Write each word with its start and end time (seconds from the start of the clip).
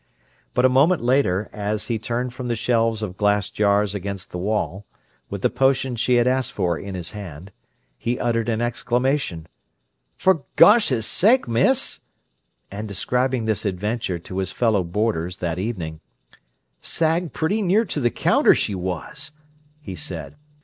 But 0.55 0.65
a 0.65 0.67
moment 0.67 1.03
later, 1.03 1.47
as 1.53 1.85
he 1.85 1.99
turned 1.99 2.33
from 2.33 2.47
the 2.47 2.55
shelves 2.55 3.03
of 3.03 3.17
glass 3.17 3.51
jars 3.51 3.93
against 3.93 4.31
the 4.31 4.39
wall, 4.39 4.87
with 5.29 5.43
the 5.43 5.49
potion 5.51 5.95
she 5.95 6.15
had 6.15 6.25
asked 6.27 6.53
for 6.53 6.75
in 6.75 6.95
his 6.95 7.11
hand, 7.11 7.51
he 7.99 8.17
uttered 8.19 8.49
an 8.49 8.63
exclamation: 8.63 9.45
"For 10.17 10.43
goshes' 10.55 11.05
sake, 11.05 11.47
Miss!" 11.47 11.99
And, 12.71 12.87
describing 12.87 13.45
this 13.45 13.63
adventure 13.63 14.17
to 14.17 14.39
his 14.39 14.51
fellow 14.51 14.83
boarders, 14.83 15.37
that 15.37 15.59
evening, 15.59 15.99
"Sagged 16.81 17.31
pretty 17.33 17.61
near 17.61 17.85
to 17.85 17.99
the 17.99 18.09
counter, 18.09 18.55
she 18.55 18.73
was," 18.73 19.29
he 19.81 19.93
said. 19.93 20.35